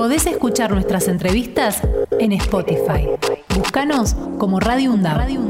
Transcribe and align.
Podés 0.00 0.26
escuchar 0.26 0.70
nuestras 0.70 1.08
entrevistas 1.08 1.82
en 2.18 2.32
Spotify. 2.32 3.06
Búscanos 3.54 4.14
como 4.38 4.58
Radio 4.58 4.92
UNDAB. 4.92 5.18
Radio. 5.18 5.40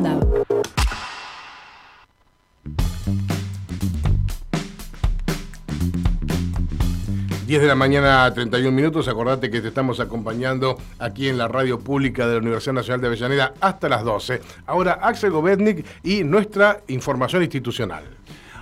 Diez 7.46 7.62
de 7.62 7.68
la 7.68 7.76
mañana, 7.76 8.34
31 8.34 8.72
minutos. 8.72 9.06
Acordate 9.06 9.52
que 9.52 9.60
te 9.60 9.68
estamos 9.68 10.00
acompañando 10.00 10.76
aquí 10.98 11.28
en 11.28 11.38
la 11.38 11.46
radio 11.46 11.78
pública 11.78 12.26
de 12.26 12.32
la 12.34 12.40
Universidad 12.40 12.74
Nacional 12.74 13.00
de 13.00 13.06
Avellaneda 13.06 13.54
hasta 13.60 13.88
las 13.88 14.02
12. 14.02 14.40
Ahora 14.66 14.94
Axel 15.00 15.30
Govetnik 15.30 15.86
y 16.02 16.24
nuestra 16.24 16.80
información 16.88 17.42
institucional. 17.42 18.02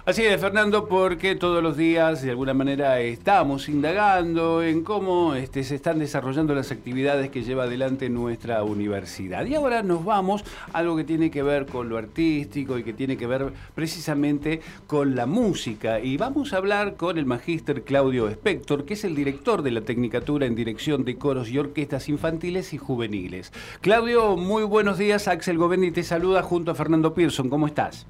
Así 0.08 0.24
es, 0.24 0.40
Fernando, 0.40 0.88
porque 0.88 1.36
todos 1.36 1.62
los 1.62 1.76
días 1.76 2.22
de 2.22 2.30
alguna 2.30 2.54
manera 2.54 2.98
estamos 2.98 3.68
indagando 3.68 4.62
en 4.62 4.82
cómo 4.82 5.34
este, 5.34 5.62
se 5.64 5.74
están 5.74 5.98
desarrollando 5.98 6.54
las 6.54 6.72
actividades 6.72 7.28
que 7.28 7.42
lleva 7.42 7.64
adelante 7.64 8.08
nuestra 8.08 8.62
universidad. 8.62 9.44
Y 9.44 9.54
ahora 9.54 9.82
nos 9.82 10.06
vamos 10.06 10.44
a 10.72 10.78
algo 10.78 10.96
que 10.96 11.04
tiene 11.04 11.30
que 11.30 11.42
ver 11.42 11.66
con 11.66 11.90
lo 11.90 11.98
artístico 11.98 12.78
y 12.78 12.84
que 12.84 12.94
tiene 12.94 13.18
que 13.18 13.26
ver 13.26 13.52
precisamente 13.74 14.62
con 14.86 15.14
la 15.14 15.26
música. 15.26 16.00
Y 16.00 16.16
vamos 16.16 16.54
a 16.54 16.56
hablar 16.56 16.96
con 16.96 17.18
el 17.18 17.26
magíster 17.26 17.82
Claudio 17.82 18.28
Spector, 18.28 18.86
que 18.86 18.94
es 18.94 19.04
el 19.04 19.14
director 19.14 19.60
de 19.60 19.72
la 19.72 19.82
Tecnicatura 19.82 20.46
en 20.46 20.54
Dirección 20.54 21.04
de 21.04 21.18
Coros 21.18 21.50
y 21.50 21.58
Orquestas 21.58 22.08
Infantiles 22.08 22.72
y 22.72 22.78
Juveniles. 22.78 23.52
Claudio, 23.82 24.38
muy 24.38 24.62
buenos 24.62 24.96
días. 24.96 25.28
Axel 25.28 25.58
Govendi 25.58 25.90
te 25.90 26.02
saluda 26.02 26.42
junto 26.42 26.70
a 26.70 26.74
Fernando 26.74 27.12
Pearson. 27.12 27.50
¿Cómo 27.50 27.66
estás? 27.66 28.06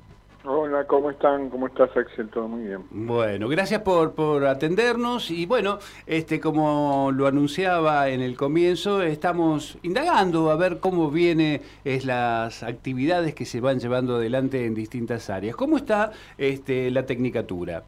Hola, 0.68 0.84
¿cómo 0.84 1.10
están? 1.10 1.48
¿Cómo 1.48 1.66
estás, 1.68 1.96
Axel? 1.96 2.28
Todo 2.28 2.46
muy 2.46 2.64
bien. 2.64 2.84
Bueno, 2.90 3.48
gracias 3.48 3.80
por, 3.80 4.12
por 4.12 4.44
atendernos 4.44 5.30
y 5.30 5.46
bueno, 5.46 5.78
este 6.06 6.40
como 6.40 7.10
lo 7.10 7.26
anunciaba 7.26 8.10
en 8.10 8.20
el 8.20 8.36
comienzo, 8.36 9.00
estamos 9.00 9.78
indagando 9.82 10.50
a 10.50 10.56
ver 10.56 10.78
cómo 10.78 11.10
vienen 11.10 11.62
las 12.04 12.62
actividades 12.62 13.34
que 13.34 13.46
se 13.46 13.62
van 13.62 13.78
llevando 13.78 14.16
adelante 14.16 14.66
en 14.66 14.74
distintas 14.74 15.30
áreas. 15.30 15.56
¿Cómo 15.56 15.78
está 15.78 16.12
este, 16.36 16.90
la 16.90 17.06
tecnicatura? 17.06 17.82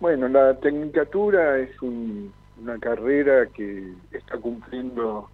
Bueno, 0.00 0.28
la 0.28 0.54
tecnicatura 0.54 1.58
es 1.58 1.70
una 1.82 2.78
carrera 2.80 3.48
que 3.54 3.92
está 4.12 4.38
cumpliendo 4.38 5.28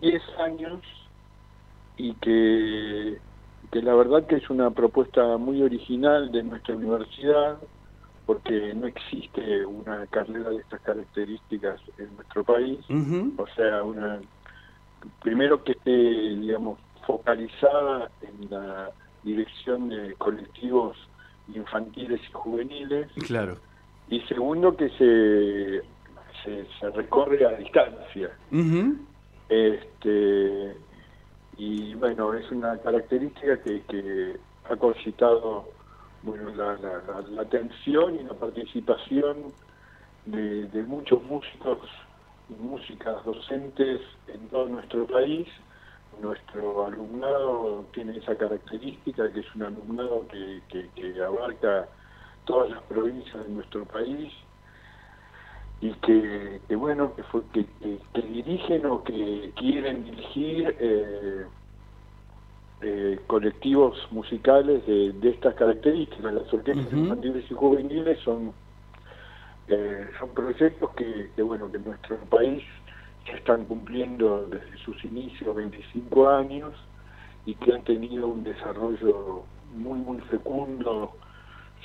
10 0.00 0.22
años 0.38 0.80
y 1.96 2.14
que 2.14 3.18
que 3.70 3.82
la 3.82 3.94
verdad 3.94 4.26
que 4.26 4.36
es 4.36 4.50
una 4.50 4.70
propuesta 4.70 5.36
muy 5.36 5.62
original 5.62 6.30
de 6.32 6.42
nuestra 6.42 6.74
universidad, 6.74 7.58
porque 8.26 8.74
no 8.74 8.86
existe 8.86 9.64
una 9.64 10.06
carrera 10.06 10.50
de 10.50 10.58
estas 10.58 10.80
características 10.82 11.80
en 11.98 12.14
nuestro 12.16 12.44
país. 12.44 12.78
O 13.36 13.46
sea, 13.56 13.82
una 13.82 14.20
primero 15.22 15.62
que 15.62 15.72
esté, 15.72 15.90
digamos, 15.90 16.78
focalizada 17.06 18.10
en 18.22 18.50
la 18.50 18.90
dirección 19.22 19.88
de 19.88 20.14
colectivos 20.14 20.96
infantiles 21.54 22.20
y 22.28 22.32
juveniles. 22.32 23.10
Claro. 23.26 23.56
Y 24.10 24.20
segundo 24.22 24.76
que 24.76 24.88
se, 24.90 25.82
se, 26.80 26.90
recorre 26.90 27.44
a 27.46 27.56
distancia. 27.56 28.30
Este 29.48 30.76
y 31.58 31.94
bueno, 31.94 32.32
es 32.34 32.50
una 32.52 32.78
característica 32.78 33.60
que, 33.60 34.38
ha 34.70 34.76
concitado 34.76 35.68
bueno, 36.22 36.50
la, 36.54 37.40
atención 37.40 38.14
y 38.14 38.22
la 38.22 38.34
participación 38.34 39.52
de, 40.26 40.82
muchos 40.86 41.22
músicos 41.24 41.78
y 42.48 42.54
músicas 42.62 43.24
docentes 43.24 44.00
en 44.28 44.48
todo 44.48 44.68
nuestro 44.68 45.06
país. 45.06 45.48
Nuestro 46.20 46.86
alumnado 46.86 47.84
tiene 47.92 48.16
esa 48.16 48.36
característica, 48.36 49.32
que 49.32 49.40
es 49.40 49.54
un 49.54 49.62
alumnado 49.62 50.26
que, 50.28 50.88
que 50.94 51.22
abarca 51.22 51.88
todas 52.44 52.70
las 52.70 52.82
provincias 52.84 53.46
de 53.46 53.52
nuestro 53.52 53.84
país 53.84 54.32
y 55.80 55.92
que, 55.92 56.60
bueno, 56.74 57.14
que, 57.14 57.22
fue, 57.24 57.42
que, 57.52 57.66
dirigen 58.22 58.86
o 58.86 59.02
que 59.04 59.52
quieren 59.56 60.04
dirigir 60.04 60.76
eh, 60.80 61.46
eh, 62.80 63.20
colectivos 63.26 63.96
musicales 64.10 64.84
de, 64.86 65.14
estas 65.22 65.54
características. 65.54 66.34
Las 66.34 66.52
orquestas 66.52 66.92
infantiles 66.92 67.48
y 67.48 67.54
juveniles 67.54 68.18
son, 68.20 68.52
eh, 69.68 70.06
son 70.18 70.30
proyectos 70.30 70.90
que, 70.96 71.30
que, 71.36 71.42
bueno, 71.42 71.70
que 71.70 71.76
en 71.76 71.84
nuestro 71.84 72.16
país 72.28 72.62
ya 73.26 73.34
están 73.34 73.64
cumpliendo 73.66 74.46
desde 74.46 74.76
sus 74.78 75.04
inicios 75.04 75.54
25 75.54 76.28
años 76.28 76.74
y 77.46 77.54
que 77.54 77.72
han 77.72 77.84
tenido 77.84 78.26
un 78.26 78.42
desarrollo 78.42 79.44
muy, 79.74 80.00
muy 80.00 80.18
fecundo 80.22 81.12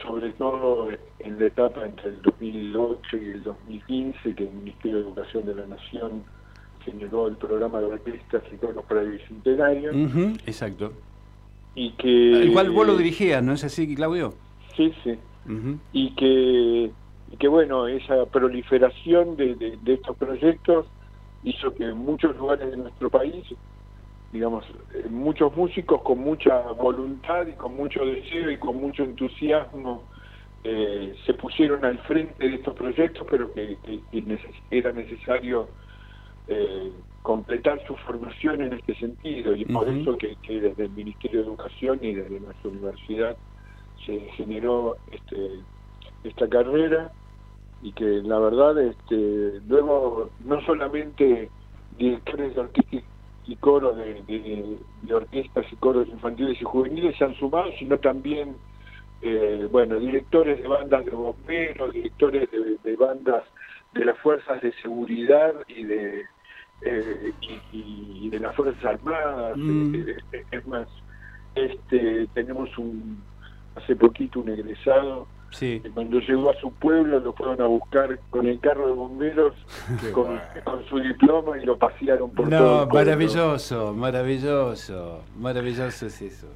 sobre 0.02 0.32
todo 0.34 0.90
en 1.20 1.40
la 1.40 1.46
etapa 1.46 1.86
entre 1.86 2.10
el 2.10 2.22
2008 2.22 3.18
y 3.18 3.30
el 3.30 3.44
2015, 3.44 4.36
que 4.36 4.44
el 4.44 4.52
Ministerio 4.52 4.98
de 4.98 5.04
Educación 5.04 5.46
de 5.46 5.56
la 5.56 5.68
Nación 5.68 6.24
generó 6.84 7.28
el 7.28 7.38
programa 7.38 7.80
de 7.80 7.86
orquestas 7.86 8.44
y 8.52 8.58
coros 8.58 8.84
para 8.86 9.02
el 9.02 9.12
Bicentenario. 9.12 9.92
exacto. 10.46 10.92
Y 11.76 11.92
que... 11.92 12.08
Igual 12.08 12.72
vos 12.72 12.88
lo 12.88 12.98
dirigías, 12.98 13.44
¿no 13.44 13.54
es 13.54 13.64
así, 13.64 13.96
Claudio? 13.96 14.34
Sí, 14.76 14.94
sí. 15.04 15.18
Y 15.92 16.12
que, 16.16 16.92
y 17.32 17.38
que, 17.38 17.48
bueno, 17.48 17.88
esa 17.88 18.26
proliferación 18.26 19.36
de, 19.36 19.56
de 19.56 19.94
estos 19.94 20.16
proyectos 20.18 20.86
hizo 21.44 21.74
que 21.74 21.86
en 21.86 21.98
muchos 21.98 22.36
lugares 22.38 22.72
de 22.72 22.78
nuestro 22.78 23.10
país 23.10 23.44
digamos, 24.34 24.66
eh, 24.96 25.08
muchos 25.10 25.56
músicos 25.56 26.02
con 26.02 26.18
mucha 26.20 26.60
voluntad 26.72 27.46
y 27.46 27.54
con 27.54 27.76
mucho 27.76 28.04
deseo 28.04 28.50
y 28.50 28.58
con 28.58 28.82
mucho 28.82 29.04
entusiasmo 29.04 30.04
eh, 30.64 31.16
se 31.26 31.36
pusieron 31.36 31.86
al 31.86 32.00
frente 32.00 32.50
de 32.50 32.56
estos 32.56 32.74
proyectos, 32.74 33.28
pero 33.30 33.54
que, 33.54 33.78
era 34.72 34.92
necesario 34.92 35.70
eh, 36.48 36.92
completar 37.22 37.86
su 37.86 37.96
formación 37.98 38.62
en 38.64 38.74
este 38.74 38.96
sentido, 38.96 39.56
y 39.56 39.66
por 39.66 39.88
eso 39.88 40.18
que, 40.18 40.36
desde 40.48 40.86
el 40.86 40.92
Ministerio 40.92 41.42
de 41.42 41.48
Educación 41.48 42.00
y 42.02 42.16
desde 42.16 42.40
nuestra 42.40 42.70
universidad 42.70 43.38
se 44.06 44.20
generó 44.32 44.98
este, 45.12 45.60
esta 46.24 46.50
carrera 46.50 47.12
y 47.84 47.92
que 47.92 48.06
la 48.24 48.40
verdad 48.40 48.82
este, 48.82 49.62
luego 49.68 50.32
no 50.44 50.60
solamente 50.66 51.50
directores 51.98 52.58
artísticos 52.58 53.13
y 53.46 53.56
coros 53.58 53.98
de, 53.98 54.78
orquestas 55.14 55.66
y 55.72 55.76
coros 55.78 56.08
infantiles 56.08 56.62
y 56.62 56.64
juveniles 56.64 57.18
se 57.18 57.26
han 57.26 57.36
sumado, 57.36 57.72
sino 57.78 57.98
también, 57.98 58.56
eh, 59.22 59.68
bueno, 59.72 60.00
directores 60.00 60.62
de 60.62 60.68
bandas 60.68 61.06
de 61.06 61.12
bomberos, 61.12 61.94
directores 61.94 62.50
de, 62.52 62.96
bandas 62.96 63.44
de 63.94 64.06
las 64.06 64.18
fuerzas 64.20 64.62
de 64.62 64.72
seguridad 64.82 65.54
y 65.68 65.84
de 65.84 66.22
eh, 66.86 67.34
y, 67.72 68.30
de 68.30 68.40
las 68.40 68.56
fuerzas 68.56 68.84
armadas. 68.84 69.58
Mm. 69.58 69.96
Eh, 69.96 70.46
es 70.52 70.68
más, 70.68 70.88
este 71.56 72.28
tenemos 72.34 72.78
un 72.78 73.22
hace 73.76 73.96
poquito 73.96 74.40
un 74.40 74.50
egresado 74.50 75.28
cuando 75.94 76.20
llegó 76.20 76.50
a 76.50 76.60
su 76.60 76.72
pueblo 76.72 77.20
lo 77.20 77.34
fueron 77.34 77.62
a 77.62 77.68
buscar 77.68 78.20
con 78.30 78.48
el 78.48 78.60
carro 78.60 78.88
de 78.88 78.94
bomberos, 78.94 79.54
con, 80.14 80.40
su 80.90 81.00
diploma 81.00 81.58
y 81.62 81.66
lo 81.66 81.78
pasearon 81.78 82.32
por 82.32 82.50
todo. 82.50 82.86
No, 82.86 82.88
maravilloso, 82.88 83.94
maravilloso, 83.94 85.22
maravilloso 85.40 86.08
es 86.08 86.22
eso. 86.22 86.48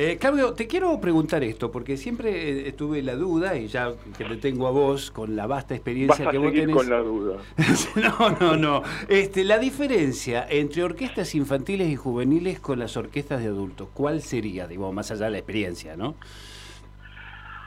Eh, 0.00 0.16
Claudio, 0.16 0.52
te 0.52 0.68
quiero 0.68 1.00
preguntar 1.00 1.42
esto, 1.42 1.72
porque 1.72 1.96
siempre 1.96 2.68
estuve 2.68 3.02
la 3.02 3.16
duda, 3.16 3.56
y 3.56 3.66
ya 3.66 3.94
que 4.16 4.24
te 4.24 4.36
tengo 4.36 4.68
a 4.68 4.70
vos 4.70 5.10
con 5.10 5.34
la 5.34 5.48
vasta 5.48 5.74
experiencia 5.74 6.30
que 6.30 6.38
vos 6.38 6.52
tenés. 6.52 6.76
con 6.76 6.88
la 6.88 7.00
duda. 7.00 7.38
no, 7.96 8.30
no, 8.38 8.56
no. 8.56 8.82
Este, 9.08 9.42
la 9.42 9.58
diferencia 9.58 10.46
entre 10.48 10.84
orquestas 10.84 11.34
infantiles 11.34 11.88
y 11.88 11.96
juveniles 11.96 12.60
con 12.60 12.78
las 12.78 12.96
orquestas 12.96 13.40
de 13.42 13.48
adultos, 13.48 13.88
¿cuál 13.92 14.22
sería, 14.22 14.68
digo, 14.68 14.92
más 14.92 15.10
allá 15.10 15.24
de 15.24 15.32
la 15.32 15.38
experiencia, 15.38 15.96
¿no? 15.96 16.14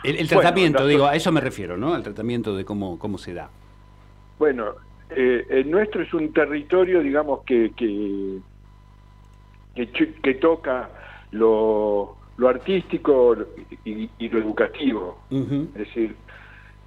El, 0.03 0.27
tratamiento, 0.27 0.85
digo, 0.87 1.05
a 1.05 1.15
eso 1.15 1.31
me 1.31 1.41
refiero, 1.41 1.77
¿no? 1.77 1.93
Al 1.93 2.03
tratamiento 2.03 2.55
de 2.55 2.65
cómo, 2.65 2.97
cómo 2.97 3.17
se 3.17 3.33
da. 3.33 3.49
Bueno, 4.39 4.73
eh, 5.09 5.45
el 5.49 5.69
nuestro 5.69 6.01
es 6.01 6.13
un 6.13 6.33
territorio, 6.33 7.01
digamos, 7.01 7.43
que, 7.43 7.71
que, 7.75 8.39
que, 10.21 10.33
toca 10.35 10.89
lo, 11.31 12.17
lo 12.37 12.49
artístico 12.49 13.35
y, 13.85 14.29
lo 14.29 14.39
educativo. 14.39 15.19
Es 15.29 15.73
decir, 15.73 16.15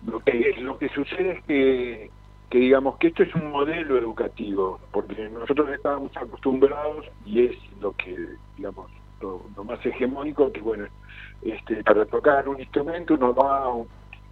lo 0.07 0.21
que, 0.21 0.55
lo 0.59 0.79
que 0.79 0.89
sucede 0.89 1.33
es 1.33 1.45
que, 1.45 2.11
que, 2.51 2.59
digamos, 2.59 2.97
que 2.99 3.09
esto 3.09 3.23
es 3.23 3.35
un 3.35 3.51
modelo 3.51 3.97
educativo, 3.97 4.81
porque 4.91 5.29
nosotros 5.29 5.69
estábamos 5.71 6.17
acostumbrados, 6.17 7.07
y 7.25 7.47
es 7.47 7.57
lo 7.81 7.93
que, 7.93 8.17
digamos, 8.57 8.91
lo 9.57 9.65
más 9.65 9.85
hegemónico, 9.85 10.53
que 10.53 10.61
bueno, 10.61 10.87
este, 11.43 11.83
para 11.85 12.05
tocar 12.07 12.49
un 12.49 12.61
instrumento 12.61 13.15
uno 13.15 13.35
va 13.35 13.65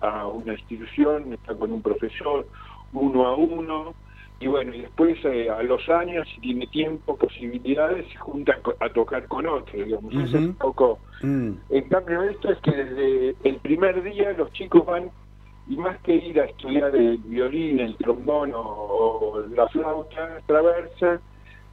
a 0.00 0.26
una 0.26 0.52
institución, 0.54 1.32
está 1.32 1.54
con 1.54 1.72
un 1.72 1.82
profesor 1.82 2.46
uno 2.92 3.26
a 3.26 3.36
uno, 3.36 3.94
y 4.42 4.48
bueno, 4.48 4.74
y 4.74 4.80
después 4.80 5.16
eh, 5.24 5.48
a 5.48 5.62
los 5.62 5.88
años, 5.88 6.28
si 6.34 6.40
tiene 6.40 6.66
tiempo, 6.66 7.16
posibilidades, 7.16 8.08
se 8.08 8.16
juntan 8.16 8.56
a 8.80 8.88
tocar 8.88 9.26
con 9.28 9.46
otros, 9.46 9.72
digamos. 9.72 10.12
es 10.14 10.34
un 10.34 10.54
poco... 10.54 10.98
Mm. 11.22 11.52
En 11.70 11.88
cambio, 11.88 12.22
esto 12.24 12.50
es 12.50 12.58
que 12.58 12.72
desde 12.72 13.36
el 13.44 13.56
primer 13.58 14.02
día 14.02 14.32
los 14.32 14.52
chicos 14.52 14.84
van, 14.84 15.10
y 15.68 15.76
más 15.76 15.96
que 16.00 16.16
ir 16.16 16.40
a 16.40 16.46
estudiar 16.46 16.94
el 16.96 17.18
violín, 17.18 17.78
el 17.78 17.96
trombón 17.98 18.50
o, 18.52 19.44
la 19.54 19.68
flauta 19.68 20.40
traversa, 20.46 21.20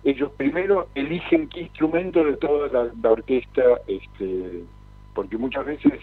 ellos 0.04 0.31
primero 0.38 0.88
eligen 0.96 1.50
qué 1.50 1.62
instrumento 1.62 2.24
de 2.24 2.38
toda 2.38 2.68
la, 2.68 2.92
la 3.01 3.12
orquesta, 3.12 3.62
este, 3.88 4.63
porque 5.13 5.38
muchas 5.38 5.66
veces 5.66 6.00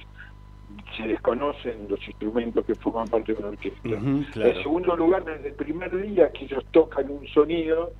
se 0.97 1.07
desconocen 1.07 1.87
los 1.89 2.07
instrumentos 2.07 2.65
que 2.65 2.75
forman 2.75 3.09
parte 3.09 3.33
de 3.33 3.39
una 3.39 3.49
orquesta. 3.49 3.89
En 3.89 4.63
segundo 4.63 4.97
lugar, 4.97 5.25
desde 5.25 5.49
el 5.49 5.55
primer 5.55 5.97
día 6.03 6.31
que 6.33 6.45
ellos 6.45 6.65
tocan 6.71 7.11
un 7.11 7.27
sonido, 7.29 7.93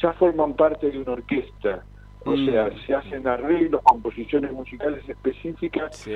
ya 0.00 0.12
forman 0.14 0.54
parte 0.54 0.90
de 0.90 0.98
una 0.98 1.12
orquesta. 1.12 1.84
O 2.24 2.32
mm. 2.32 2.46
sea, 2.46 2.70
se 2.86 2.94
hacen 2.94 3.26
arreglos, 3.26 3.80
composiciones 3.82 4.52
musicales 4.52 5.08
específicas, 5.08 6.08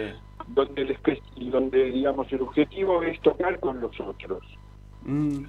donde, 0.48 0.82
el 0.82 1.50
donde, 1.50 1.84
digamos, 1.90 2.32
el 2.32 2.42
objetivo 2.42 3.02
es 3.02 3.20
tocar 3.20 3.58
con 3.60 3.80
los 3.80 3.98
otros. 4.00 4.42
Mm. 5.04 5.44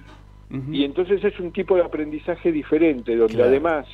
Y 0.70 0.84
entonces 0.84 1.24
es 1.24 1.38
un 1.40 1.50
tipo 1.52 1.74
de 1.74 1.82
aprendizaje 1.82 2.52
diferente, 2.52 3.16
donde 3.16 3.42
además 3.42 3.86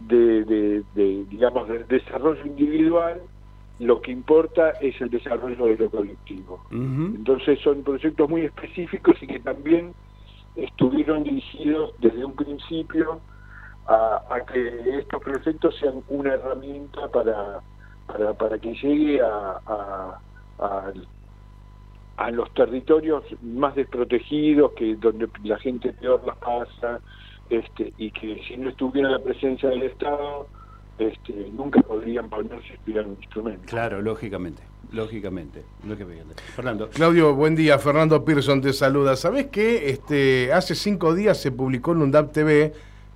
de, 0.00 0.44
de, 0.44 1.24
digamos, 1.28 1.68
del 1.68 1.86
desarrollo 1.86 2.44
individual, 2.46 3.20
lo 3.78 4.00
que 4.00 4.12
importa 4.12 4.70
es 4.80 4.98
el 5.00 5.10
desarrollo 5.10 5.66
de 5.66 5.76
lo 5.76 5.90
colectivo. 5.90 6.64
Entonces 6.70 7.58
son 7.60 7.82
proyectos 7.82 8.28
muy 8.28 8.42
específicos 8.42 9.16
y 9.22 9.26
que 9.26 9.40
también 9.40 9.92
estuvieron 10.56 11.24
dirigidos 11.24 11.92
desde 12.00 12.24
un 12.24 12.36
principio 12.36 13.20
a, 13.86 14.40
que 14.52 14.98
estos 14.98 15.22
proyectos 15.22 15.76
sean 15.78 16.02
una 16.08 16.34
herramienta 16.34 17.08
para, 17.08 17.60
para, 18.38 18.58
que 18.58 18.74
llegue 18.74 19.20
a, 19.20 20.18
a, 20.58 20.92
los 22.30 22.52
territorios 22.54 23.24
más 23.42 23.74
desprotegidos, 23.74 24.72
que 24.72 24.96
donde 24.96 25.28
la 25.44 25.58
gente 25.58 25.92
peor 25.92 26.22
las 26.26 26.36
pasa, 26.38 27.00
este, 27.50 27.92
y 27.98 28.10
que 28.10 28.40
si 28.46 28.56
no 28.56 28.70
estuviera 28.70 29.10
la 29.10 29.18
presencia 29.18 29.68
del 29.68 29.82
Estado, 29.82 30.46
este, 30.98 31.50
nunca 31.52 31.80
podrían 31.80 32.28
ponerse 32.28 32.72
a 32.72 32.74
estudiar 32.74 33.06
un 33.06 33.16
instrumento. 33.20 33.62
Claro, 33.66 34.00
lógicamente, 34.00 34.62
lógicamente. 34.92 35.64
Fernando. 36.54 36.88
Claudio, 36.90 37.34
buen 37.34 37.56
día. 37.56 37.78
Fernando 37.78 38.24
Pearson 38.24 38.60
te 38.60 38.72
saluda. 38.72 39.16
¿Sabés 39.16 39.46
qué? 39.46 39.90
Este, 39.90 40.52
hace 40.52 40.74
cinco 40.74 41.14
días 41.14 41.40
se 41.40 41.50
publicó 41.50 41.92
en 41.92 42.02
UNDAP 42.02 42.32
TV 42.32 42.72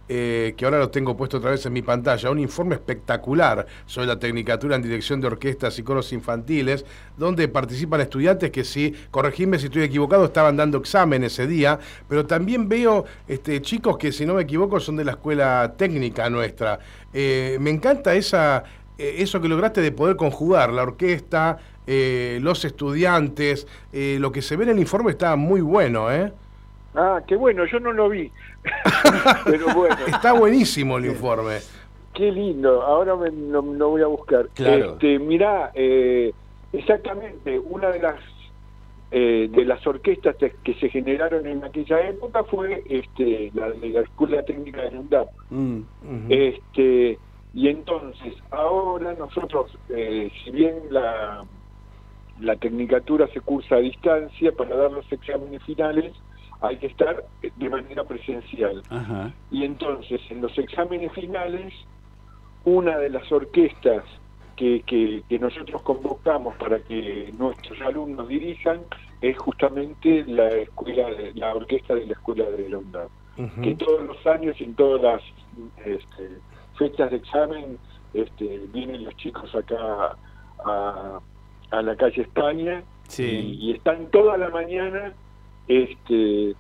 eh, 0.08 0.54
que 0.56 0.64
ahora 0.64 0.78
lo 0.78 0.90
tengo 0.90 1.16
puesto 1.16 1.38
otra 1.38 1.50
vez 1.50 1.66
en 1.66 1.72
mi 1.72 1.82
pantalla, 1.82 2.30
un 2.30 2.38
informe 2.38 2.76
espectacular 2.76 3.66
sobre 3.86 4.06
la 4.06 4.18
Tecnicatura 4.18 4.76
en 4.76 4.82
Dirección 4.82 5.20
de 5.20 5.26
Orquestas 5.26 5.76
y 5.80 5.82
Coros 5.82 6.12
Infantiles, 6.12 6.84
donde 7.16 7.48
participan 7.48 8.00
estudiantes 8.00 8.52
que 8.52 8.62
sí, 8.62 8.94
corregime 9.10 9.58
si 9.58 9.66
estoy 9.66 9.82
equivocado, 9.82 10.26
estaban 10.26 10.56
dando 10.56 10.78
examen 10.78 11.24
ese 11.24 11.48
día, 11.48 11.80
pero 12.08 12.24
también 12.24 12.68
veo 12.68 13.04
este, 13.26 13.60
chicos 13.60 13.98
que 13.98 14.12
si 14.12 14.24
no 14.26 14.34
me 14.34 14.42
equivoco 14.42 14.78
son 14.78 14.94
de 14.94 15.04
la 15.04 15.12
escuela 15.12 15.74
técnica 15.76 16.30
nuestra. 16.30 16.78
Eh, 17.12 17.58
me 17.60 17.70
encanta 17.70 18.14
esa, 18.14 18.62
eh, 18.98 19.16
eso 19.18 19.40
que 19.40 19.48
lograste 19.48 19.80
de 19.80 19.90
poder 19.90 20.14
conjugar 20.14 20.72
la 20.72 20.82
orquesta, 20.82 21.58
los 21.88 22.64
estudiantes, 22.64 23.68
lo 23.92 24.32
que 24.32 24.42
se 24.42 24.56
ve 24.56 24.64
en 24.64 24.70
el 24.70 24.80
informe 24.80 25.12
está 25.12 25.36
muy 25.36 25.60
bueno, 25.60 26.10
¿eh? 26.10 26.32
Ah, 26.96 27.20
qué 27.26 27.36
bueno, 27.36 27.66
yo 27.66 27.78
no 27.78 27.92
lo 27.92 28.08
vi. 28.08 28.32
Pero 29.44 29.74
bueno. 29.74 29.96
Está 30.06 30.32
buenísimo 30.32 30.96
el 30.96 31.06
informe. 31.06 31.58
Qué 32.14 32.32
lindo, 32.32 32.82
ahora 32.82 33.14
me, 33.14 33.30
lo, 33.30 33.62
voy 33.62 34.00
a 34.00 34.06
buscar. 34.06 34.48
Claro. 34.54 34.92
Este, 34.92 35.18
mirá, 35.18 35.70
eh, 35.74 36.32
exactamente, 36.72 37.58
una 37.58 37.90
de 37.90 37.98
las 38.00 38.16
eh, 39.12 39.48
de 39.52 39.64
las 39.64 39.86
orquestas 39.86 40.34
que 40.36 40.74
se 40.74 40.88
generaron 40.88 41.46
en 41.46 41.62
aquella 41.62 42.08
época 42.08 42.42
fue 42.42 42.82
este, 42.88 43.52
la 43.54 43.70
de 43.70 43.90
la 43.90 44.00
Escuela 44.00 44.42
Técnica 44.42 44.82
de 44.82 44.98
UNDAP. 44.98 45.28
Mm, 45.50 45.80
este, 46.28 47.18
y 47.54 47.68
entonces, 47.68 48.34
ahora 48.50 49.14
nosotros, 49.14 49.70
eh, 49.90 50.30
si 50.42 50.50
bien 50.50 50.74
la, 50.90 51.44
la 52.40 52.56
tecnicatura 52.56 53.28
se 53.28 53.40
cursa 53.40 53.76
a 53.76 53.78
distancia 53.78 54.50
para 54.52 54.74
dar 54.74 54.90
los 54.90 55.10
exámenes 55.12 55.62
finales, 55.62 56.12
hay 56.60 56.76
que 56.78 56.86
estar 56.86 57.24
de 57.56 57.70
manera 57.70 58.04
presencial. 58.04 58.82
Y 59.50 59.64
entonces, 59.64 60.20
en 60.30 60.40
los 60.40 60.56
exámenes 60.58 61.12
finales, 61.12 61.72
una 62.64 62.98
de 62.98 63.10
las 63.10 63.30
orquestas 63.30 64.04
que, 64.56 64.82
que, 64.86 65.38
nosotros 65.38 65.82
convocamos 65.82 66.56
para 66.56 66.80
que 66.80 67.32
nuestros 67.38 67.80
alumnos 67.82 68.26
dirijan 68.28 68.80
es 69.20 69.36
justamente 69.38 70.24
la 70.26 70.48
escuela 70.48 71.08
la 71.34 71.54
orquesta 71.54 71.94
de 71.94 72.06
la 72.06 72.12
escuela 72.12 72.44
de 72.50 72.68
la 72.68 73.08
que 73.62 73.74
todos 73.74 74.02
los 74.06 74.26
años 74.26 74.58
en 74.60 74.74
todas 74.74 75.02
las 75.02 75.22
este, 75.84 76.38
fechas 76.78 77.10
de 77.10 77.18
examen 77.18 77.78
este, 78.14 78.60
vienen 78.72 79.04
los 79.04 79.14
chicos 79.16 79.54
acá 79.54 80.16
a, 80.64 81.20
a 81.70 81.82
la 81.82 81.96
calle 81.96 82.22
España 82.22 82.82
y, 83.18 83.22
y, 83.22 83.72
están 83.72 84.06
toda 84.06 84.38
la 84.38 84.48
mañana 84.48 85.12
este, 85.68 86.54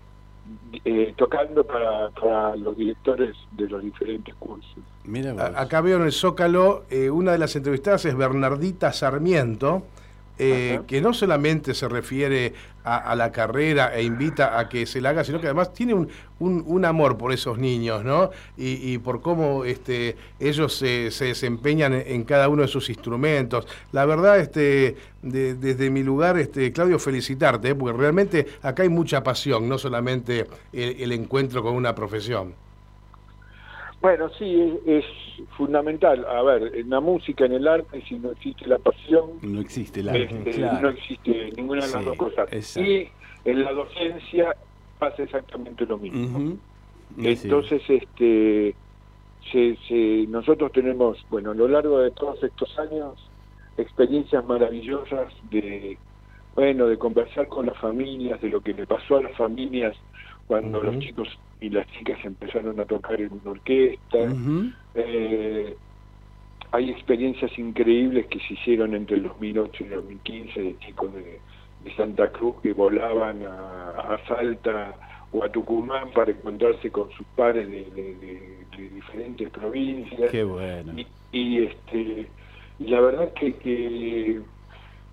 eh, 0.84 1.14
tocando 1.16 1.64
para, 1.64 2.56
los 2.56 2.76
directores 2.76 3.36
de 3.52 3.68
los 3.68 3.82
diferentes 3.82 4.34
cursos. 4.36 4.78
Mira 5.04 5.52
acá 5.56 5.80
veo 5.80 5.96
en 5.98 6.04
el 6.04 6.12
Zócalo, 6.12 6.84
eh, 6.90 7.10
una 7.10 7.32
de 7.32 7.38
las 7.38 7.54
entrevistadas 7.56 8.04
es 8.04 8.16
Bernardita 8.16 8.92
Sarmiento, 8.92 9.84
eh, 10.38 10.80
que 10.86 11.00
no 11.00 11.14
solamente 11.14 11.72
se 11.74 11.88
refiere 11.88 12.52
a, 12.84 13.16
la 13.16 13.32
carrera 13.32 13.96
e 13.96 14.04
invita 14.04 14.60
a 14.60 14.68
que 14.68 14.86
se 14.86 15.00
la 15.00 15.10
haga, 15.10 15.24
sino 15.24 15.40
que 15.40 15.46
además 15.46 15.72
tiene 15.72 15.94
un, 15.94 16.08
un, 16.38 16.84
amor 16.84 17.18
por 17.18 17.32
esos 17.32 17.58
niños, 17.58 18.04
¿no? 18.04 18.30
Y, 18.56 18.98
por 18.98 19.20
cómo 19.22 19.64
este, 19.64 20.16
ellos 20.38 20.76
se, 20.76 21.10
se 21.10 21.24
desempeñan 21.24 21.94
en, 21.94 22.22
cada 22.22 22.48
uno 22.48 22.62
de 22.62 22.68
sus 22.68 22.88
instrumentos. 22.88 23.66
La 23.90 24.06
verdad, 24.06 24.38
este, 24.38 24.96
desde 25.22 25.90
mi 25.90 26.04
lugar, 26.04 26.38
este, 26.38 26.70
Claudio, 26.70 27.00
felicitarte, 27.00 27.70
¿eh? 27.70 27.74
porque 27.74 27.98
realmente 27.98 28.46
acá 28.62 28.84
hay 28.84 28.88
mucha 28.88 29.24
pasión, 29.24 29.68
no 29.68 29.78
solamente 29.78 30.46
el 30.72 31.10
encuentro 31.10 31.64
con 31.64 31.74
una 31.74 31.92
profesión. 31.92 32.65
Bueno, 34.06 34.30
sí, 34.38 34.72
es, 34.86 35.04
fundamental. 35.56 36.24
A 36.26 36.40
ver, 36.42 36.76
en 36.76 36.90
la 36.90 37.00
música, 37.00 37.44
en 37.44 37.54
el 37.54 37.66
arte, 37.66 38.00
si 38.08 38.14
no 38.20 38.30
existe 38.30 38.64
la 38.64 38.78
pasión, 38.78 39.30
no 39.42 39.60
existe 39.60 39.98
arte, 40.08 40.28
este, 40.46 40.60
no 40.60 40.90
existe 40.90 41.50
ninguna 41.56 41.84
de 41.84 41.92
las 41.92 42.04
dos 42.04 42.16
cosas. 42.16 42.76
Y 42.76 43.08
en 43.44 43.64
la 43.64 43.72
docencia 43.72 44.54
pasa 45.00 45.24
exactamente 45.24 45.84
lo 45.86 45.98
mismo. 45.98 46.56
Entonces, 47.18 47.82
este, 47.88 48.76
se, 49.50 49.76
nosotros 50.28 50.70
tenemos, 50.70 51.18
bueno, 51.28 51.50
a 51.50 51.54
lo 51.56 51.66
largo 51.66 51.98
de 51.98 52.12
todos 52.12 52.40
estos 52.44 52.78
años, 52.78 53.14
experiencias 53.76 54.46
maravillosas 54.46 55.34
de, 55.50 55.98
bueno, 56.54 56.86
de 56.86 56.96
conversar 56.96 57.48
con 57.48 57.66
las 57.66 57.76
familias, 57.78 58.40
de 58.40 58.50
lo 58.50 58.60
que 58.60 58.72
le 58.72 58.86
pasó 58.86 59.16
a 59.16 59.22
las 59.22 59.36
familias 59.36 59.96
cuando 60.46 60.80
los 60.80 60.96
chicos 61.00 61.28
y 61.60 61.70
las 61.70 61.86
chicas 61.92 62.18
empezaron 62.24 62.78
a 62.80 62.84
tocar 62.84 63.20
en 63.20 63.32
una 63.32 63.52
orquesta. 63.52 64.18
Eh, 64.94 65.76
hay 66.72 66.90
experiencias 66.90 67.56
increíbles 67.58 68.26
que 68.26 68.38
se 68.40 68.54
hicieron 68.54 68.94
entre 68.94 69.16
el 69.16 69.22
2008 69.24 69.72
y 69.80 69.84
el 69.84 69.94
2015 69.94 70.60
de 70.60 70.78
chicos 70.78 71.14
de, 71.14 71.40
Santa 71.96 72.32
Cruz 72.32 72.56
que 72.62 72.72
volaban 72.72 73.44
a, 73.46 74.18
Salta 74.26 74.92
o 75.30 75.44
a 75.44 75.48
Tucumán 75.48 76.10
para 76.10 76.32
encontrarse 76.32 76.90
con 76.90 77.08
sus 77.12 77.24
pares 77.36 77.70
de, 77.70 78.66
diferentes 78.76 79.48
provincias. 79.50 80.30
Qué 80.32 80.42
bueno. 80.42 80.94
Y, 81.30 81.62
este, 81.62 82.26
y 82.80 82.84
la 82.88 83.00
verdad 83.00 83.32
que, 83.34 83.54
que 83.54 84.40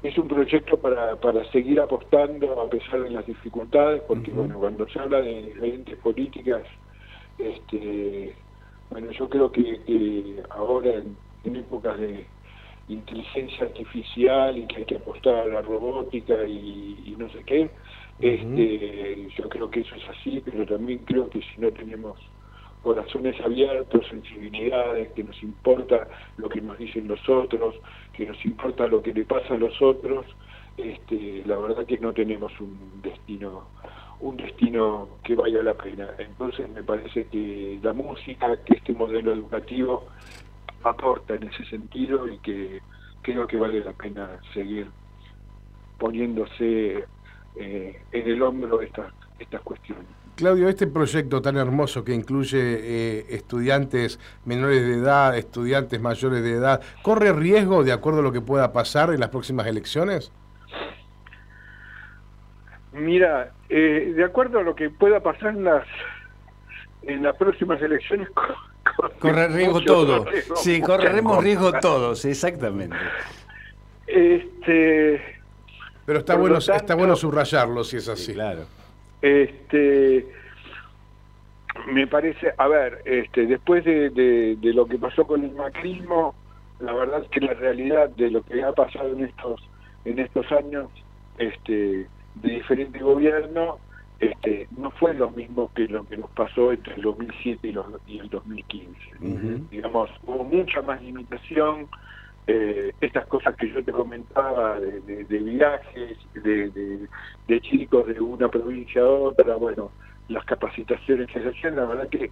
es 0.04 0.18
un 0.18 0.28
proyecto 0.28 0.78
para, 0.78 1.16
para 1.16 1.50
seguir 1.52 1.80
apostando 1.80 2.62
a 2.62 2.70
pesar 2.70 3.02
de 3.04 3.10
las 3.10 3.26
dificultades, 3.26 4.02
porque 4.06 4.32
bueno, 4.32 4.60
cuando 4.60 4.88
se 4.90 5.00
habla 5.00 5.22
de 5.22 5.44
diferentes 5.44 5.98
políticas, 6.00 6.64
este, 7.38 8.36
bueno, 8.90 9.12
yo 9.12 9.30
creo 9.30 9.50
que, 9.50 10.44
ahora 10.50 10.92
en, 11.46 11.56
épocas 11.56 11.98
de 12.00 12.26
inteligencia 12.90 13.66
artificial 13.66 14.58
y 14.58 14.68
que 14.68 14.78
hay 14.78 14.86
que 14.86 14.96
apostar 14.98 15.36
a 15.36 15.46
la 15.46 15.62
robótica 15.62 16.36
y, 16.46 17.16
no 17.18 17.30
sé 17.30 17.42
qué, 17.46 17.70
este, 18.20 19.30
yo 19.38 19.48
creo 19.48 19.72
que 19.72 19.80
eso 19.80 19.96
es 19.96 20.10
así, 20.10 20.42
pero 20.44 20.66
también 20.66 21.00
creo 21.00 21.30
que 21.30 21.40
si 21.40 21.62
no 21.62 21.72
tenemos 21.72 22.20
corazones 22.84 23.40
abiertos, 23.42 24.06
sensibilidades, 24.10 25.12
que 25.14 25.24
nos 25.24 25.42
importa 25.42 26.08
lo 26.38 26.50
que 26.50 26.62
nos 26.62 26.78
dicen 26.78 27.08
los 27.08 27.28
otros, 27.30 27.76
que 28.14 28.26
nos 28.26 28.44
importa 28.46 28.88
lo 28.88 29.02
que 29.02 29.14
le 29.14 29.26
pasa 29.26 29.54
a 29.54 29.58
los 29.58 29.82
otros, 29.82 30.26
este, 30.78 31.44
la 31.46 31.58
verdad 31.58 31.86
que 31.86 31.98
no 31.98 32.14
tenemos 32.14 32.52
un 32.60 33.02
destino 33.02 33.68
un 34.20 34.38
destino 34.38 35.10
que 35.22 35.36
valga 35.36 35.62
la 35.62 35.74
pena. 35.74 36.10
Entonces 36.18 36.70
me 36.70 36.82
parece 36.82 37.26
que 37.28 37.78
la 37.84 37.92
música, 37.92 38.56
que 38.64 38.76
este 38.76 38.94
modelo 38.94 39.34
educativo 39.34 40.06
aporta 40.84 41.36
en 41.36 41.44
ese 41.44 41.66
sentido 41.66 42.28
y 42.30 42.38
que 42.40 42.82
creo 43.22 43.46
que 43.48 43.58
vale 43.58 43.84
la 43.84 43.92
pena 43.92 44.40
seguir 44.54 44.88
poniéndose 45.98 47.06
eh, 47.60 48.02
en 48.12 48.28
el 48.28 48.42
hombro 48.42 48.82
estas, 48.82 49.14
estas 49.40 49.62
cuestiones. 49.62 50.23
Claudio, 50.36 50.68
este 50.68 50.88
proyecto 50.88 51.42
tan 51.42 51.58
hermoso 51.58 52.04
que 52.04 52.14
incluye 52.14 52.60
eh, 52.60 53.26
estudiantes 53.30 54.20
menores 54.46 54.82
de 54.82 54.96
edad, 54.96 55.38
estudiantes 55.38 56.02
mayores 56.02 56.42
de 56.44 56.54
edad, 56.54 56.82
¿corre 57.04 57.32
riesgo 57.34 57.84
de 57.84 57.92
acuerdo 57.92 58.20
a 58.20 58.24
lo 58.24 58.32
que 58.32 58.42
pueda 58.42 58.74
pasar 58.74 59.14
en 59.14 59.20
las 59.20 59.30
próximas 59.30 59.68
elecciones? 59.68 60.32
Mira, 62.94 63.52
eh, 63.70 64.14
de 64.16 64.24
acuerdo 64.24 64.60
a 64.60 64.64
lo 64.64 64.76
que 64.76 64.90
pueda 64.90 65.20
pasar 65.20 65.50
en 65.50 65.64
las 65.64 65.86
en 67.04 67.22
las 67.22 67.36
próximas 67.36 67.82
elecciones, 67.82 68.30
corre 69.20 69.48
riesgo 69.50 69.84
todo. 69.84 70.26
sí, 70.56 70.82
correremos 70.82 71.44
riesgo 71.44 71.74
todos, 71.74 72.24
exactamente. 72.26 72.96
Este, 74.08 75.22
Pero 76.06 76.20
está 76.20 76.36
bueno, 76.36 76.58
está 76.58 76.96
bueno 76.96 77.16
subrayarlo 77.16 77.84
si 77.84 77.98
es 77.98 78.08
así. 78.08 78.34
claro. 78.34 78.66
Este, 79.24 80.28
me 81.88 82.06
parece, 82.08 82.54
a 82.58 82.68
ver, 82.68 83.02
este, 83.06 83.46
después 83.46 83.86
de, 83.86 84.10
de, 84.10 84.74
lo 84.74 84.86
que 84.86 84.98
pasó 84.98 85.26
con 85.26 85.46
el 85.46 85.54
macrismo, 85.54 86.36
la 86.82 86.92
verdad 86.94 87.24
es 87.24 87.30
que 87.30 87.40
la 87.40 87.54
realidad 87.54 88.10
de 88.10 88.30
lo 88.30 88.44
que 88.44 88.62
ha 88.62 88.74
pasado 88.74 89.14
en 89.14 89.24
estos 89.24 89.62
en 90.04 90.20
estos 90.20 90.52
años 90.52 90.90
este, 91.38 92.06
de 92.36 92.50
diferente 92.50 93.00
gobierno 93.00 93.80
este, 94.20 94.68
no 94.78 94.92
fue 94.92 95.14
lo 95.14 95.32
mismo 95.32 95.72
que 95.74 95.88
lo 95.88 96.06
que 96.06 96.18
nos 96.18 96.30
pasó 96.32 96.74
entre 96.74 96.96
el 96.96 97.04
2007 97.04 97.66
y, 97.66 97.72
los, 97.72 97.86
y 98.06 98.20
el 98.20 98.30
2015. 98.30 99.00
Digamos, 99.72 100.10
hubo 100.28 100.44
mucha 100.44 100.82
más 100.82 101.02
limitación, 101.02 101.88
eh, 102.48 102.94
estas 103.00 103.26
cosas 103.28 103.56
que 103.56 103.70
yo 103.72 103.84
te 103.84 103.92
comentaba 103.92 104.80
de, 104.80 105.24
viajes, 105.24 106.18
de, 106.34 107.08
de, 107.48 107.62
chicos 107.62 108.06
de 108.08 108.20
una 108.20 108.50
provincia 108.50 109.02
a 109.02 109.08
otra, 109.08 109.56
bueno, 109.56 109.92
las 110.28 110.46
capacitaciones 110.46 111.28
que 111.28 111.42
se 111.42 111.50
hacían, 111.50 111.76
la 111.76 111.86
verdad 111.86 112.10
que, 112.10 112.32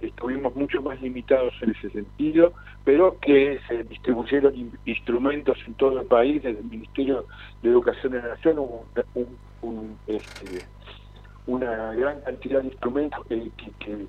estuvimos 0.00 0.54
mucho 0.54 0.82
más 0.82 1.00
limitados 1.00 1.52
en 1.62 1.70
ese 1.70 1.90
sentido, 1.90 2.52
pero 2.84 3.18
que 3.20 3.58
se 3.68 3.84
distribuyeron 3.84 4.72
instrumentos 4.84 5.58
en 5.66 5.74
todo 5.74 6.00
el 6.00 6.06
país, 6.06 6.42
desde 6.42 6.60
el 6.60 6.66
Ministerio 6.66 7.26
de 7.62 7.70
Educación 7.70 8.12
de 8.12 8.22
la 8.22 8.28
Nación, 8.28 8.58
un, 9.62 9.96
este, 10.06 10.64
una 11.46 11.92
gran 11.94 12.20
cantidad 12.20 12.60
de 12.60 12.68
instrumentos 12.68 13.26
que, 13.26 13.50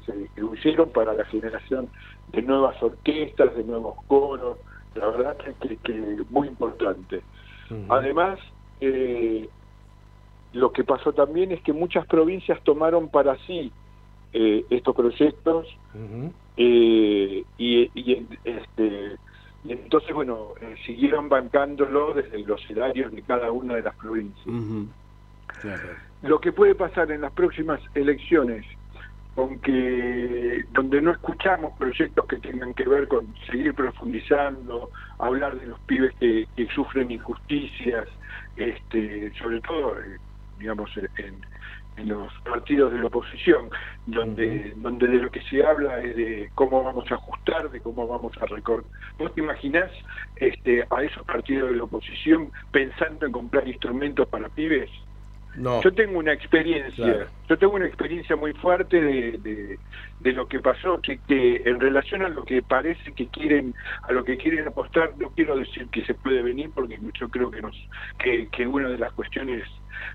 se 0.05 0.13
distribuyeron 0.13 0.89
para 0.89 1.13
la 1.13 1.25
generación 1.25 1.89
de 2.31 2.41
nuevas 2.41 2.81
orquestas, 2.81 3.55
de 3.55 3.63
nuevos 3.63 3.95
coros, 4.07 4.57
la 4.95 5.07
verdad 5.07 5.37
que, 5.37 5.77
que, 5.77 6.23
muy 6.29 6.47
importante. 6.47 7.21
Además, 7.89 8.39
eh, 8.81 9.47
lo 10.53 10.71
que 10.73 10.83
pasó 10.83 11.13
también 11.13 11.51
es 11.51 11.61
que 11.61 11.71
muchas 11.71 12.05
provincias 12.05 12.61
tomaron 12.63 13.07
para 13.09 13.37
sí 13.45 13.71
eh, 14.33 14.65
estos 14.69 14.93
proyectos 14.93 15.67
eh, 16.57 17.43
y, 17.57 17.91
y, 17.93 18.27
este, 18.43 19.15
y 19.63 19.71
entonces, 19.71 20.13
bueno, 20.13 20.49
siguieron 20.85 21.29
bancándolo 21.29 22.13
desde 22.13 22.39
los 22.39 22.61
horarios 22.69 23.13
de 23.13 23.21
cada 23.21 23.51
una 23.51 23.75
de 23.75 23.83
las 23.83 23.95
provincias. 23.95 24.45
Lo 26.23 26.39
que 26.41 26.51
puede 26.51 26.75
pasar 26.75 27.11
en 27.11 27.21
las 27.21 27.31
próximas 27.31 27.79
elecciones 27.95 28.65
aunque 29.37 30.65
donde 30.71 31.01
no 31.01 31.11
escuchamos 31.11 31.77
proyectos 31.77 32.25
que 32.27 32.37
tengan 32.37 32.73
que 32.73 32.87
ver 32.87 33.07
con 33.07 33.33
seguir 33.49 33.73
profundizando, 33.73 34.89
hablar 35.19 35.59
de 35.59 35.67
los 35.67 35.79
pibes 35.81 36.13
que, 36.19 36.47
sufren 36.75 37.11
injusticias, 37.11 38.07
este, 38.55 39.31
sobre 39.35 39.61
todo, 39.61 39.99
eh, 39.99 40.17
digamos, 40.59 40.89
en, 41.17 41.51
los 41.97 42.33
partidos 42.45 42.91
de 42.91 42.97
la 42.97 43.07
oposición, 43.07 43.69
donde, 44.07 44.73
donde 44.77 45.07
de 45.07 45.17
lo 45.17 45.29
que 45.29 45.41
se 45.41 45.63
habla 45.63 45.99
es 46.01 46.15
de 46.15 46.49
cómo 46.55 46.83
vamos 46.83 47.11
a 47.11 47.15
ajustar, 47.15 47.69
de 47.69 47.79
cómo 47.79 48.07
vamos 48.07 48.31
a 48.41 48.45
recortar. 48.47 48.89
¿Vos 49.19 49.35
te 49.35 49.41
imaginás 49.41 49.91
este, 50.37 50.83
a 50.89 51.03
esos 51.03 51.23
partidos 51.27 51.69
de 51.69 51.75
la 51.75 51.83
oposición 51.83 52.51
pensando 52.71 53.27
en 53.27 53.31
comprar 53.31 53.67
instrumentos 53.67 54.27
para 54.29 54.49
pibes? 54.49 54.89
Yo 55.55 55.91
tengo 55.93 56.19
una 56.19 56.31
experiencia, 56.31 57.27
yo 57.49 57.57
tengo 57.57 57.73
una 57.73 57.85
experiencia 57.85 58.35
muy 58.37 58.53
fuerte 58.53 59.01
de, 59.01 59.77
de, 60.19 60.31
lo 60.31 60.47
que 60.47 60.59
pasó, 60.59 61.01
que, 61.01 61.19
que, 61.27 61.61
en 61.65 61.79
relación 61.79 62.21
a 62.21 62.29
lo 62.29 62.45
que 62.45 62.61
parece 62.61 63.11
que 63.11 63.27
quieren, 63.27 63.75
a 64.03 64.13
lo 64.13 64.23
que 64.23 64.37
quieren 64.37 64.67
apostar, 64.67 65.11
no 65.17 65.29
quiero 65.31 65.57
decir 65.57 65.87
que 65.87 66.05
se 66.05 66.13
puede 66.13 66.41
venir, 66.41 66.69
porque 66.73 66.97
yo 67.19 67.27
creo 67.29 67.51
que 67.51 67.61
nos, 67.61 67.75
que, 68.17 68.47
que 68.47 68.65
una 68.65 68.87
de 68.87 68.97
las 68.97 69.11
cuestiones 69.11 69.67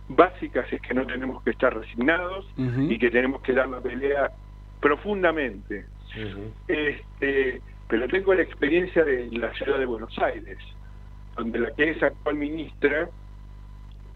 básicas 0.08 0.72
es 0.72 0.80
que 0.80 0.94
no 0.94 1.06
tenemos 1.06 1.42
que 1.42 1.50
estar 1.50 1.76
resignados 1.76 2.46
y 2.56 2.98
que 2.98 3.10
tenemos 3.10 3.42
que 3.42 3.52
dar 3.52 3.68
la 3.68 3.80
pelea 3.80 4.30
profundamente. 4.80 5.84
este, 6.66 7.60
pero 7.88 8.08
tengo 8.08 8.32
la 8.32 8.42
experiencia 8.42 9.04
de 9.04 9.28
la 9.32 9.52
ciudad 9.52 9.78
de 9.78 9.86
Buenos 9.86 10.18
Aires, 10.18 10.58
donde 11.36 11.58
la 11.58 11.70
que 11.72 11.90
es 11.90 12.02
actual 12.02 12.36
ministra 12.36 13.10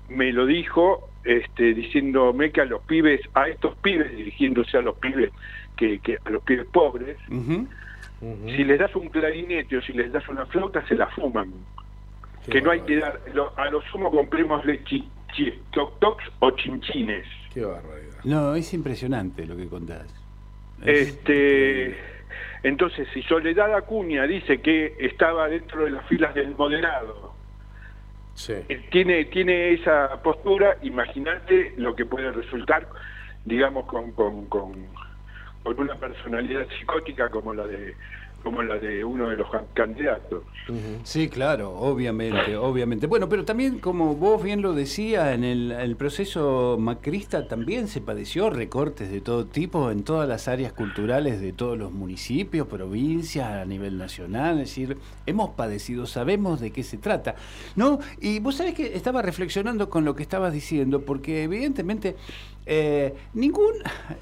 me 0.09 0.33
lo 0.33 0.47
dijo 0.47 1.10
este, 1.25 1.75
diciéndome 1.75 2.51
que 2.51 2.63
a 2.63 2.65
los 2.65 2.83
pibes, 2.83 3.21
a 3.35 3.49
estos 3.49 3.75
pibes, 3.77 4.15
dirigiéndose 4.17 4.79
a 4.79 4.83
los 4.83 4.97
pibes, 4.97 5.31
que, 5.77 5.99
que 6.01 6.19
a 6.25 6.31
los 6.31 6.43
pibes 6.43 6.67
pobres, 6.67 7.17
si 8.21 8.65
les 8.65 8.79
das 8.79 8.95
un 8.95 9.09
clarinete 9.09 9.79
o 9.79 9.83
si 9.83 9.93
les 9.93 10.13
das 10.13 10.29
una 10.29 10.45
flauta, 10.47 10.87
se 10.87 10.95
la 10.95 11.07
fuman. 11.09 11.53
que 12.49 12.61
no 12.61 12.71
hay 12.71 12.81
que 12.81 12.97
dar, 12.97 13.21
a 13.57 13.71
lo 13.71 13.83
sumo 13.83 14.11
comprémosle 14.11 14.83
chi, 14.85 15.09
toc 15.73 15.99
tocs 16.01 16.25
o 16.41 16.51
chinchines. 16.53 17.27
Qué 17.53 17.65
barbaridad. 17.65 18.25
No, 18.25 18.55
es 18.55 18.73
impresionante 18.75 19.47
lo 19.47 19.57
que 19.57 19.67
contás. 19.67 20.07
este, 20.85 21.97
entonces, 22.63 23.09
si 23.15 23.23
Soledad 23.23 23.75
Acuña 23.75 24.27
dice 24.27 24.61
que 24.61 24.97
estaba 24.99 25.49
dentro 25.49 25.85
de 25.85 25.91
las 25.91 26.07
filas 26.07 26.35
del 26.35 26.55
moderado, 26.57 27.30
eh, 28.49 28.89
tiene, 28.91 29.25
tiene 29.27 29.73
esa 29.73 30.23
postura, 30.23 30.77
imagínate 30.83 31.75
lo 31.77 31.95
que 31.95 32.07
puede 32.07 32.31
resultar, 32.33 32.89
digamos, 33.45 33.87
con, 33.87 34.13
con, 34.13 34.47
con, 34.47 34.73
con 35.63 35.79
una 35.79 35.95
personalidad 35.97 36.67
psicótica 36.79 37.29
como 37.29 37.55
la 37.55 37.67
de 37.67 37.95
como 38.43 38.63
la 38.63 38.79
de 38.79 39.05
uno 39.05 39.29
de 39.29 39.37
los 39.37 39.49
candidatos. 39.75 40.43
Sí, 41.03 41.29
claro, 41.29 41.77
obviamente, 41.77 42.57
obviamente. 42.57 43.07
Bueno, 43.07 43.29
pero 43.29 43.45
también, 43.45 43.79
como 43.79 44.15
vos 44.15 44.43
bien 44.43 44.63
lo 44.63 44.73
decías, 44.73 45.35
en 45.35 45.45
el, 45.45 45.97
proceso 45.97 46.77
macrista 46.79 47.49
también 47.49 47.89
se 47.89 48.01
padeció 48.01 48.51
recortes 48.51 49.11
de 49.11 49.21
todo 49.21 49.47
tipo 49.47 49.91
en 49.91 50.05
todas 50.05 50.29
las 50.29 50.49
áreas 50.49 50.73
culturales 50.73 51.41
de 51.41 51.53
todos 51.53 51.77
los 51.77 51.93
municipios, 51.93 52.67
provincias, 52.69 53.47
a 53.49 53.65
nivel 53.65 53.99
nacional. 53.99 54.55
Es 54.55 54.69
decir, 54.71 54.97
hemos 55.27 55.51
padecido, 55.51 56.07
sabemos 56.07 56.61
de 56.61 56.71
qué 56.71 56.83
se 56.83 56.97
trata. 56.97 57.35
¿No? 57.77 57.99
Y 58.21 58.39
vos 58.39 58.57
sabés 58.57 58.75
que 58.75 58.95
estaba 58.97 59.23
reflexionando 59.23 59.91
con 59.91 60.05
lo 60.05 60.15
que 60.15 60.23
estabas 60.23 60.53
diciendo, 60.53 61.03
porque 61.03 61.43
evidentemente 61.43 62.17
eh, 62.67 63.15
ningún, 63.35 63.73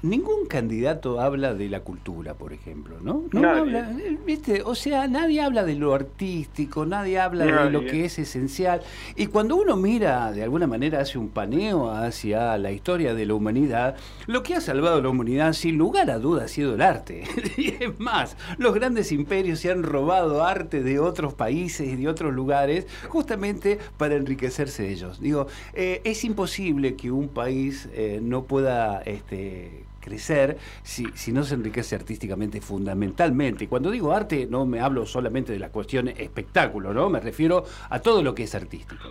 ningún 0.01 0.45
candidato 0.47 1.19
habla 1.19 1.53
de 1.53 1.69
la 1.69 1.81
cultura, 1.81 2.33
por 2.33 2.53
ejemplo, 2.53 2.97
¿no? 3.01 3.25
No 3.31 3.49
habla, 3.49 3.91
eh, 3.91 4.17
¿viste? 4.25 4.63
O 4.63 4.75
sea, 4.75 5.07
nadie 5.07 5.41
habla 5.41 5.63
de 5.63 5.75
lo 5.75 5.93
artístico, 5.93 6.85
nadie 6.85 7.19
habla 7.19 7.45
de 7.45 7.69
lo 7.69 7.85
que 7.85 8.05
es 8.05 8.17
esencial. 8.17 8.81
Y 9.15 9.27
cuando 9.27 9.55
uno 9.55 9.75
mira, 9.75 10.31
de 10.31 10.43
alguna 10.43 10.67
manera, 10.67 11.01
hace 11.01 11.17
un 11.17 11.29
paneo 11.29 11.91
hacia 11.91 12.57
la 12.57 12.71
historia 12.71 13.13
de 13.13 13.25
la 13.25 13.33
humanidad, 13.33 13.95
lo 14.25 14.41
que 14.41 14.55
ha 14.55 14.61
salvado 14.61 14.97
a 14.97 15.01
la 15.01 15.09
humanidad, 15.09 15.53
sin 15.53 15.77
lugar 15.77 16.09
a 16.09 16.17
dudas, 16.17 16.45
ha 16.45 16.47
sido 16.47 16.73
el 16.75 16.81
arte. 16.81 17.23
y 17.57 17.75
es 17.79 17.99
más, 17.99 18.37
los 18.57 18.73
grandes 18.73 19.11
imperios 19.11 19.59
se 19.59 19.69
han 19.69 19.83
robado 19.83 20.43
arte 20.43 20.81
de 20.81 20.99
otros 20.99 21.33
países 21.33 21.87
y 21.87 21.95
de 21.97 22.07
otros 22.07 22.33
lugares, 22.33 22.87
justamente 23.09 23.79
para 23.97 24.15
enriquecerse 24.15 24.89
ellos. 24.89 25.19
Digo, 25.19 25.47
eh, 25.73 26.01
es 26.03 26.23
imposible 26.23 26.95
que 26.95 27.11
un 27.11 27.27
país 27.27 27.89
no 28.29 28.43
pueda 28.43 29.01
este, 29.01 29.83
crecer 29.99 30.57
si, 30.83 31.07
si, 31.15 31.31
no 31.31 31.43
se 31.43 31.55
enriquece 31.55 31.95
artísticamente 31.95 32.61
fundamentalmente. 32.61 33.65
Y 33.65 33.67
cuando 33.67 33.91
digo 33.91 34.13
arte 34.13 34.47
no 34.49 34.65
me 34.65 34.79
hablo 34.79 35.05
solamente 35.05 35.51
de 35.51 35.59
la 35.59 35.69
cuestión 35.69 36.07
espectáculo, 36.07 36.93
¿no? 36.93 37.09
Me 37.09 37.19
refiero 37.19 37.63
a 37.89 37.99
todo 37.99 38.23
lo 38.23 38.33
que 38.33 38.43
es 38.43 38.55
artístico. 38.55 39.03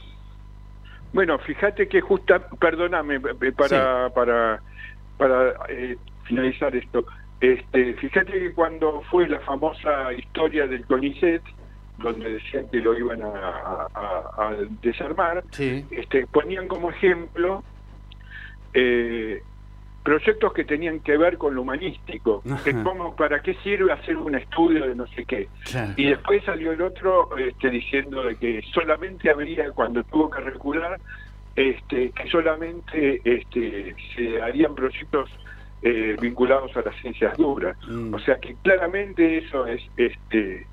Bueno, 1.12 1.38
fíjate 1.38 1.88
que 1.88 2.00
justa, 2.00 2.48
perdóname 2.60 3.16
eh, 3.16 3.52
para 3.52 4.10
para 4.10 4.62
para 5.16 5.54
eh, 5.68 5.96
finalizar 6.24 6.74
esto. 6.76 7.04
Este, 7.40 7.94
fíjate 7.94 8.32
que 8.32 8.52
cuando 8.52 9.02
fue 9.10 9.28
la 9.28 9.40
famosa 9.40 10.12
historia 10.12 10.66
del 10.66 10.84
CONICET, 10.86 11.42
donde 11.98 12.34
decían 12.34 12.68
que 12.70 12.78
lo 12.78 12.96
iban 12.96 13.20
a, 13.22 14.56
desarmar, 14.82 15.44
este, 15.90 16.26
ponían 16.26 16.68
como 16.68 16.90
ejemplo 16.90 17.62
eh, 18.74 19.42
proyectos 20.02 20.52
que 20.52 20.64
tenían 20.64 21.00
que 21.00 21.16
ver 21.18 21.36
con 21.36 21.54
lo 21.54 21.62
humanístico, 21.62 22.42
que 22.64 22.72
como, 22.82 23.14
¿para 23.14 23.42
qué 23.42 23.54
sirve 23.62 23.92
hacer 23.92 24.16
un 24.16 24.34
estudio 24.34 24.86
de 24.86 24.94
no 24.94 25.06
sé 25.08 25.24
qué? 25.24 25.48
Y 25.96 26.06
después 26.06 26.42
salió 26.44 26.72
el 26.72 26.80
otro 26.80 27.36
este, 27.36 27.68
diciendo 27.70 28.22
de 28.22 28.36
que 28.36 28.62
solamente 28.72 29.30
habría, 29.30 29.70
cuando 29.72 30.02
tuvo 30.04 30.30
que 30.30 30.40
recular, 30.40 30.98
este, 31.56 32.10
que 32.10 32.30
solamente 32.30 33.20
este, 33.24 33.94
se 34.14 34.40
harían 34.40 34.74
proyectos 34.74 35.28
eh, 35.82 36.16
vinculados 36.20 36.76
a 36.76 36.82
las 36.82 36.96
ciencias 37.02 37.36
duras. 37.36 37.76
Mm. 37.86 38.14
O 38.14 38.18
sea 38.20 38.38
que 38.38 38.54
claramente 38.62 39.38
eso 39.38 39.66
es 39.66 39.82
este 39.96 40.66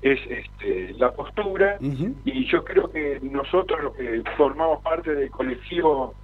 es 0.00 0.20
este, 0.28 0.94
la 0.98 1.10
postura 1.10 1.78
y 2.24 2.46
yo 2.46 2.64
creo 2.64 2.88
que 2.88 3.18
nosotros 3.20 3.82
los 3.82 3.96
que 3.96 4.22
formamos 4.36 4.80
parte 4.82 5.12
del 5.12 5.28
colectivo 5.30 6.14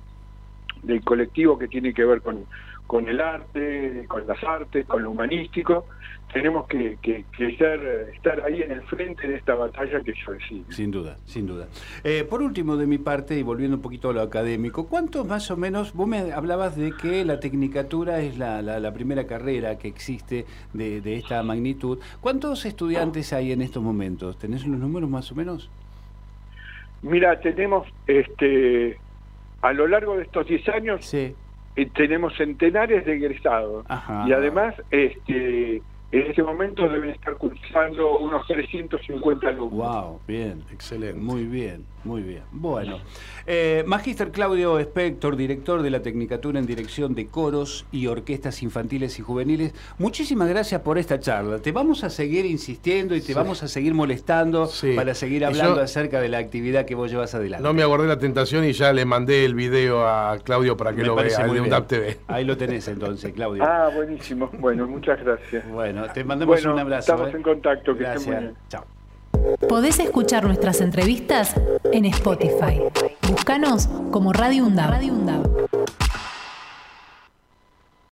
del 0.85 1.03
colectivo 1.03 1.59
que 1.59 1.69
tiene 1.69 1.93
que 1.93 2.05
ver 2.05 2.21
con, 2.21 2.45
con 2.87 3.09
el 3.09 3.21
arte, 3.21 4.05
con 4.09 4.27
las 4.27 4.43
artes, 4.45 4.87
con 4.87 5.03
lo 5.03 5.11
humanístico, 5.11 5.87
tenemos 6.33 6.67
que, 6.67 6.99
que, 7.01 7.25
ser, 7.57 8.11
estar 8.13 8.41
ahí 8.45 8.61
en 8.61 8.73
el 8.73 8.83
frente 8.83 9.29
de 9.29 9.37
esta 9.37 9.55
batalla 9.55 10.01
que 10.01 10.13
yo 10.15 10.33
decido. 10.33 10.65
Sin 10.71 10.91
duda, 10.91 11.17
sin 11.27 11.47
duda. 11.47 11.69
Eh, 12.03 12.25
por 12.29 12.43
último, 12.43 12.77
de 12.77 12.87
mi 12.87 12.99
parte, 12.99 13.39
y 13.39 13.43
volviendo 13.45 13.77
un 13.77 13.83
poquito 13.83 14.11
a 14.11 14.13
lo 14.13 14.21
académico, 14.21 14.89
¿cuántos 14.89 15.27
más 15.27 15.51
o 15.53 15.57
menos, 15.57 15.95
vos 15.95 16.09
me 16.09 16.33
hablabas 16.33 16.77
de 16.77 16.93
que 16.93 17.25
la 17.25 17.39
tecnicatura 17.39 18.21
es 18.21 18.37
la, 18.37 18.63
la, 18.63 18.93
primera 18.93 19.27
carrera 19.27 19.79
que 19.79 19.87
existe 19.87 20.45
de, 20.73 21.01
de, 21.01 21.17
esta 21.17 21.43
magnitud, 21.45 22.01
¿cuántos 22.21 22.67
estudiantes 22.67 23.33
hay 23.33 23.53
en 23.53 23.63
estos 23.63 23.83
momentos? 23.83 24.37
¿Tenés 24.37 24.67
los 24.67 24.81
números 24.81 25.09
más 25.09 25.31
o 25.31 25.37
menos? 25.37 25.71
Mira, 27.03 27.39
tenemos 27.41 27.87
este 28.09 28.99
a 29.65 29.73
lo 29.73 29.89
largo 29.89 30.17
de 30.17 30.25
estos 30.25 30.47
10 30.47 30.69
años 30.69 31.15
eh, 31.15 31.35
tenemos 31.95 32.37
centenares 32.37 33.07
de 33.07 33.15
egresados. 33.15 33.87
Y 34.27 34.33
además 34.33 34.75
este 34.91 35.81
en 36.21 36.27
este 36.29 36.43
momento 36.43 36.89
deben 36.89 37.11
estar 37.11 37.35
cursando 37.35 38.19
unos 38.19 38.47
350 38.47 39.49
alumnos. 39.49 39.73
Wow, 39.73 40.21
bien, 40.29 40.65
excelente. 40.71 41.19
Muy 41.19 41.45
bien, 41.45 41.85
muy 42.05 42.23
bien. 42.23 42.43
Bueno, 42.53 43.01
eh, 43.47 43.83
Magíster 43.87 44.31
Claudio 44.31 44.79
Spector, 44.79 45.37
director 45.37 45.83
de 45.83 45.91
la 45.91 46.03
Tecnicatura 46.03 46.61
en 46.61 46.67
Dirección 46.67 47.17
de 47.17 47.27
Coros 47.27 47.87
y 47.91 48.07
Orquestas 48.07 48.63
Infantiles 48.63 49.19
y 49.19 49.23
Juveniles, 49.23 49.75
muchísimas 49.99 50.49
gracias 50.49 50.83
por 50.83 50.99
esta 50.99 51.19
charla. 51.19 51.59
Te 51.59 51.73
vamos 51.73 52.05
a 52.05 52.11
seguir 52.11 52.47
insistiendo 52.47 53.17
y 53.17 53.21
te 53.21 53.35
vamos 53.35 53.65
a 53.65 53.69
seguir 53.69 53.93
molestando 53.95 54.71
para 54.95 55.15
seguir 55.15 55.45
hablando 55.45 55.81
acerca 55.81 56.21
de 56.21 56.29
la 56.29 56.39
actividad 56.39 56.85
que 56.85 56.95
vos 56.95 57.11
llevas 57.11 57.35
adelante. 57.35 57.65
No 57.65 57.75
me 57.75 57.83
aguardé 57.83 58.07
la 58.07 58.19
tentación 58.19 58.65
y 58.65 58.73
ya 58.73 58.93
le 58.93 59.05
mandé 59.05 59.45
el 59.45 59.55
video 59.55 60.07
a 60.07 60.39
Claudio 60.39 60.77
para 60.77 60.95
que 60.95 61.03
lo 61.03 61.17
vea, 61.17 61.45
el 61.45 61.55
de 61.55 61.61
UNDAP 61.61 61.89
TV. 61.89 62.19
Ahí 62.29 62.45
lo 62.45 62.57
tenés 62.57 62.87
entonces, 62.87 63.33
Claudio. 63.33 63.65
Ah, 63.65 63.91
buenísimo. 63.93 64.51
Bueno, 64.61 64.87
muchas 64.87 65.23
gracias. 65.25 65.69
Bueno, 65.71 66.04
te 66.13 66.25
mandamos 66.25 66.65
un 66.65 66.79
abrazo. 66.79 67.13
Estamos 67.13 67.35
¿eh? 67.35 67.37
en 67.37 67.43
contacto. 67.43 67.95
Que 67.95 68.05
Gracias. 68.05 68.45
Chao. 68.69 68.85
Podés 69.69 69.99
escuchar 69.99 70.45
nuestras 70.45 70.81
entrevistas 70.81 71.55
en 71.93 72.05
Spotify. 72.07 72.81
Búscanos 73.29 73.89
como 74.11 74.33
Radio 74.33 74.65
UNDAB. 74.65 74.91
Radio 74.91 75.13